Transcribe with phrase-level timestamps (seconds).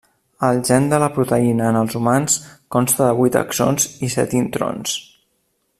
[0.45, 2.39] El gen de la proteïna en els humans
[2.77, 4.97] consta de vuit exons i set introns.